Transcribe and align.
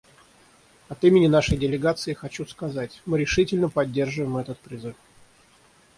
От 0.89 1.03
имени 1.03 1.27
нашей 1.27 1.57
делегации 1.59 2.13
хочу 2.13 2.47
сказать: 2.47 3.03
мы 3.05 3.19
решительно 3.19 3.69
поддерживаем 3.69 4.37
этот 4.37 4.57
призыв. 4.57 4.95